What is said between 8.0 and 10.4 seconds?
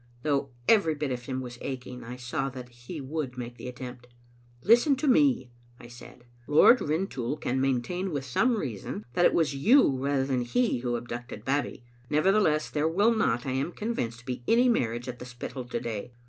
with some reason that it was you rather